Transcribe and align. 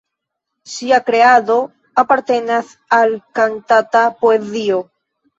Ŝia 0.75 0.97
kreado 1.09 1.57
apartenas 2.03 2.71
al 2.97 3.13
kantata 3.41 4.01
poezio. 4.23 4.81